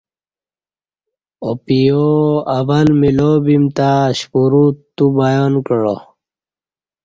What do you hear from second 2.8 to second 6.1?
ملاؤ بیم تہ اشپورو تو بیان کعہ